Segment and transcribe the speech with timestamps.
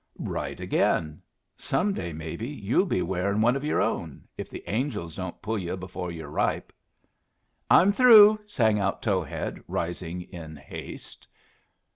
[0.17, 1.21] "Right again.
[1.57, 5.59] Some day, maybe, you'll be wearing one of your own, if the angels don't pull
[5.59, 6.73] yu' before you're ripe."
[7.69, 11.27] "I'm through!" sang out Towhead, rising in haste.